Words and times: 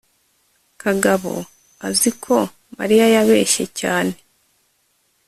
kagabo 0.81 1.33
azi 1.87 2.09
ko 2.23 2.37
mariya 2.77 3.05
yabeshye 3.15 3.63
cyane 3.79 4.13